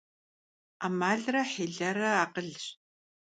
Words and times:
Ӏэмалрэ 0.79 1.41
хьилэрэ 1.51 2.09
акъылщ. 2.23 2.65